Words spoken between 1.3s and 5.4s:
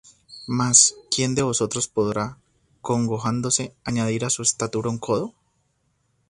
de vosotros podrá, congojándose, añadir á su estatura un codo?